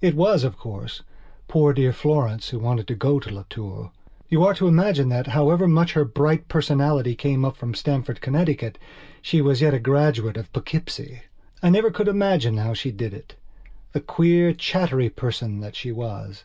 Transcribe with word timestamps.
It 0.00 0.16
was, 0.16 0.42
of 0.42 0.58
course, 0.58 1.02
poor 1.46 1.72
dear 1.72 1.92
Florence 1.92 2.48
who 2.48 2.58
wanted 2.58 2.88
to 2.88 2.96
go 2.96 3.20
to 3.20 3.30
Las 3.30 3.44
Tours. 3.48 3.90
You 4.28 4.42
are 4.42 4.52
to 4.54 4.66
imagine 4.66 5.08
that, 5.10 5.28
however 5.28 5.68
much 5.68 5.92
her 5.92 6.04
bright 6.04 6.48
personality 6.48 7.14
came 7.14 7.48
from 7.52 7.74
Stamford, 7.74 8.20
Connecticut, 8.20 8.76
she 9.22 9.40
was 9.40 9.62
yet 9.62 9.74
a 9.74 9.78
graduate 9.78 10.36
of 10.36 10.52
Poughkeepsie. 10.52 11.22
I 11.62 11.70
never 11.70 11.92
could 11.92 12.08
imagine 12.08 12.56
how 12.56 12.74
she 12.74 12.90
did 12.90 13.12
itthe 13.94 14.04
queer, 14.08 14.52
chattery 14.52 15.10
person 15.10 15.60
that 15.60 15.76
she 15.76 15.92
was. 15.92 16.42